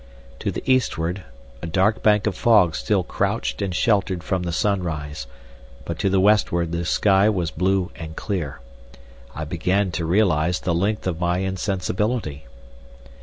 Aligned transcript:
To 0.39 0.49
the 0.49 0.63
eastward 0.65 1.21
a 1.61 1.67
dark 1.67 2.01
bank 2.01 2.25
of 2.25 2.35
fog 2.35 2.73
still 2.75 3.03
crouched 3.03 3.61
and 3.61 3.71
sheltered 3.75 4.23
from 4.23 4.41
the 4.41 4.51
sunrise, 4.51 5.27
but 5.85 5.99
to 5.99 6.09
the 6.09 6.19
westward 6.19 6.71
the 6.71 6.85
sky 6.85 7.29
was 7.29 7.51
blue 7.51 7.91
and 7.95 8.15
clear. 8.15 8.61
I 9.35 9.45
began 9.45 9.91
to 9.91 10.05
realise 10.07 10.57
the 10.59 10.73
length 10.73 11.05
of 11.05 11.19
my 11.19 11.37
insensibility. 11.37 12.47